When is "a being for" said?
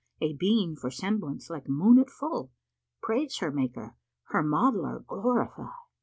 0.19-0.89